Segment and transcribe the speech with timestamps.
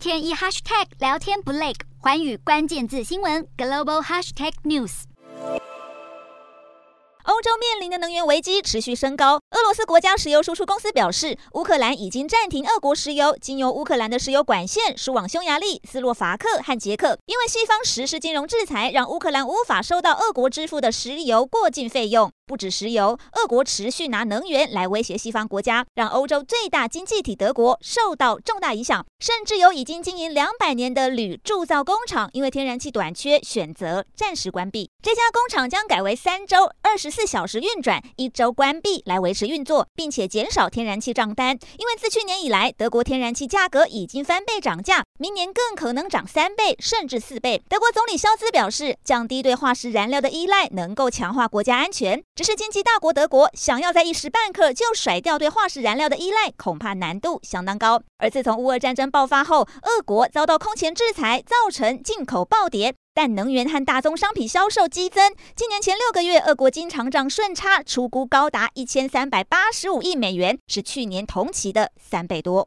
[0.00, 5.02] 天一 hashtag 聊天不累，寰宇关键字新闻 global hashtag news。
[7.24, 9.34] 欧洲面临的能源危机持续升高。
[9.34, 17.18] 俄罗斯国家石油输出公司表示，乌克兰已经暂停俄国石油经由乌克兰的石油管线输往匈牙利、斯洛伐克和捷克。
[17.26, 22.32] 因为西方实施金融制裁，让乌克兰无法收到俄国支付的石油过境费用。
[22.50, 29.06] 不止石油，俄国持续拿能源来威胁西方国家，让欧洲最大经济体德国受到重大影响。
[29.20, 34.90] 甚至有已经经营两百年的铝铸造工厂，因为天然气短缺，选择暂时关闭。
[35.00, 41.56] 这家工厂将改为三周二十四小时运转，一周关闭来维持运作，并且减少天然气账单。
[41.78, 47.62] 因为自去年以来，德国天然气价格已经翻倍涨价，明年更可能涨三倍甚至四倍。
[47.68, 52.24] 德国总理肖兹表示，降低对化石燃料的依赖，能够强化国家安全。
[52.34, 58.00] 只是经济大国德国想要在一时半刻就甩掉对化石燃料的依赖，恐怕难度相当高。
[58.16, 65.34] 而自从乌俄战争爆发后，俄国遭到空前制裁，造成进口暴跌，但能源和大宗商品销售激增。
[65.54, 72.58] 今年前六个月，俄国经常账顺差出估高达一千三百八十五亿美元，是去年同期的三倍多。